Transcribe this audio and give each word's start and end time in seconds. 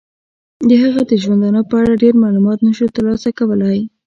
د 0.67 0.71
هغه 0.83 1.01
د 1.09 1.11
ژوندانه 1.23 1.61
په 1.69 1.75
اړه 1.81 1.99
ډیر 2.03 2.13
معلومات 2.23 2.59
نشو 2.67 2.87
تر 2.95 3.03
لاسه 3.09 3.29
کولای. 3.39 3.77